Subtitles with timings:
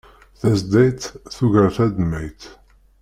[0.39, 1.01] Tazdayt
[1.35, 2.41] tugar tadmayt